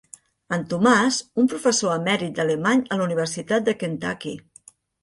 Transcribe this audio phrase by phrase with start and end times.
[0.55, 4.37] En Tomàs, un professor emèrit d'alemany a l'Universitat de Kentucky.